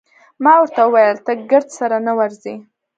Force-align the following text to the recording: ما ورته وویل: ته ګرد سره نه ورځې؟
ما 0.43 0.53
ورته 0.59 0.81
وویل: 0.85 1.17
ته 1.25 1.31
ګرد 1.51 1.69
سره 1.79 1.97
نه 2.07 2.13
ورځې؟ 2.19 2.55